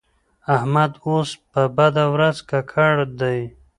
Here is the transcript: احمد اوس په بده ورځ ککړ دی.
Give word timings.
احمد 0.55 0.91
اوس 1.07 1.29
په 1.51 1.61
بده 1.77 2.05
ورځ 2.13 2.37
ککړ 2.49 2.95
دی. 3.21 3.39